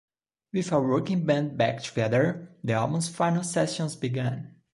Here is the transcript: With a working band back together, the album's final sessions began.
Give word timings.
With 0.51 0.71
a 0.71 0.79
working 0.81 1.27
band 1.27 1.59
back 1.59 1.83
together, 1.83 2.57
the 2.63 2.73
album's 2.73 3.07
final 3.07 3.43
sessions 3.43 3.95
began. 3.95 4.55